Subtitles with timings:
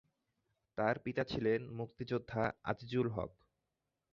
[0.77, 3.31] তার পিতা ছিলেন মুক্তিযোদ্ধা আজিজুল হক।